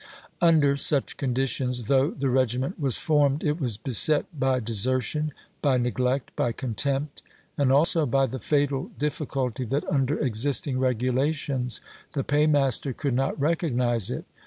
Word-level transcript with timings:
Under 0.41 0.77
such 0.77 1.15
conditions, 1.15 1.83
though 1.83 2.09
the 2.09 2.31
regiment 2.31 2.79
was 2.79 2.97
formed, 2.97 3.43
it 3.43 3.59
was 3.61 3.77
beset 3.77 4.25
by 4.39 4.59
desertion, 4.59 5.31
by 5.61 5.77
neglect, 5.77 6.35
by 6.35 6.53
contempt, 6.53 7.21
and 7.55 7.71
also 7.71 8.07
by 8.07 8.25
the 8.25 8.39
fatal 8.39 8.89
diffi 8.97 9.27
culty 9.27 9.69
that 9.69 9.87
under 9.87 10.17
existing 10.17 10.79
regulations 10.79 11.81
the 12.13 12.23
pay 12.23 12.47
master 12.47 12.93
could 12.93 13.13
not 13.13 13.39
recognize 13.39 14.09
it. 14.09 14.25